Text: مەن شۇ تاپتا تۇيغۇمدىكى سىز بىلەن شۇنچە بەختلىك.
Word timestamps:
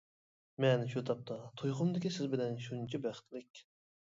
مەن 0.63 0.85
شۇ 0.93 1.03
تاپتا 1.09 1.37
تۇيغۇمدىكى 1.61 2.13
سىز 2.17 2.33
بىلەن 2.33 2.59
شۇنچە 2.69 3.05
بەختلىك. 3.05 3.63